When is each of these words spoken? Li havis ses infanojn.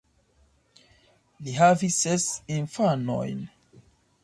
Li 1.49 1.53
havis 1.59 1.99
ses 2.05 2.27
infanojn. 2.57 3.47